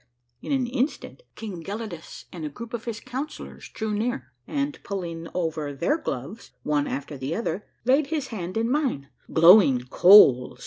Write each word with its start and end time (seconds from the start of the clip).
"In 0.41 0.51
an 0.51 0.65
instant 0.65 1.21
King 1.35 1.63
Gelidus 1.63 2.25
and 2.33 2.43
a 2.43 2.49
group 2.49 2.73
of 2.73 2.85
his 2.85 2.99
councillors 2.99 3.69
drew 3.69 3.93
near, 3.93 4.33
and, 4.47 4.83
pulling 4.83 5.27
over 5.35 5.73
their 5.73 5.99
gloves, 5.99 6.53
one 6.63 6.87
after 6.87 7.17
the 7.19 7.35
other 7.35 7.67
laid 7.85 8.07
his 8.07 8.29
hand 8.29 8.57
in 8.57 8.67
mine. 8.71 9.09
"Glowing 9.31 9.81
coals 9.91 10.59